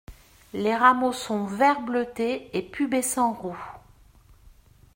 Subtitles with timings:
[0.53, 3.63] Les rameaux sont vert bleuté et pubescents roux.